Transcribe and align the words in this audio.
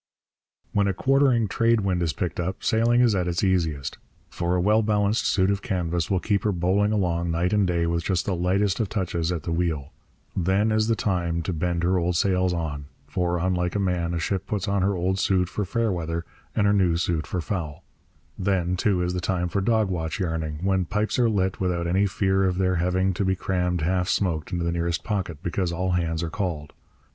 When 0.73 0.87
a 0.87 0.95
quartering 0.95 1.47
trade 1.47 1.81
wind 1.81 2.01
is 2.01 2.11
picked 2.11 2.39
up 2.39 2.63
sailing 2.63 3.01
is 3.01 3.13
at 3.13 3.27
its 3.27 3.43
easiest; 3.43 3.99
for 4.31 4.55
a 4.55 4.59
well 4.59 4.81
balanced 4.81 5.27
suit 5.27 5.51
of 5.51 5.61
canvas 5.61 6.09
will 6.09 6.19
keep 6.19 6.41
her 6.43 6.51
bowling 6.51 6.91
along 6.91 7.29
night 7.29 7.53
and 7.53 7.67
day 7.67 7.85
with 7.85 8.03
just 8.03 8.25
the 8.25 8.35
lightest 8.35 8.79
of 8.79 8.89
touches 8.89 9.31
at 9.31 9.43
the 9.43 9.51
wheel. 9.51 9.93
Then 10.35 10.71
is 10.71 10.87
the 10.87 10.95
time 10.95 11.43
to 11.43 11.53
bend 11.53 11.83
her 11.83 11.99
old 11.99 12.15
sails 12.15 12.51
on; 12.51 12.85
for, 13.05 13.37
unlike 13.37 13.75
a 13.75 13.79
man, 13.79 14.15
a 14.15 14.19
ship 14.19 14.47
puts 14.47 14.67
on 14.67 14.81
her 14.81 14.95
old 14.95 15.19
suit 15.19 15.47
for 15.49 15.65
fair 15.65 15.91
weather 15.91 16.25
and 16.55 16.65
her 16.65 16.73
new 16.73 16.97
suit 16.97 17.27
for 17.27 17.39
foul. 17.39 17.83
Then, 18.39 18.75
too, 18.75 19.03
is 19.03 19.13
the 19.13 19.21
time 19.21 19.49
for 19.49 19.61
dog 19.61 19.89
watch 19.91 20.19
yarning, 20.19 20.61
when 20.63 20.85
pipes 20.85 21.19
are 21.19 21.29
lit 21.29 21.59
without 21.59 21.85
any 21.85 22.07
fear 22.07 22.45
of 22.45 22.57
their 22.57 22.77
having 22.77 23.13
to 23.13 23.23
be 23.23 23.35
crammed 23.35 23.81
half 23.81 24.09
smoked 24.09 24.51
into 24.51 24.63
the 24.65 24.71
nearest 24.71 25.03
pocket 25.03 25.43
because 25.43 25.71
all 25.71 25.91
hands 25.91 26.23
are 26.23 26.31
called. 26.31 26.73